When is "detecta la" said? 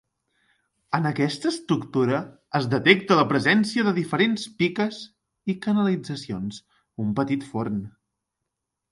2.71-3.25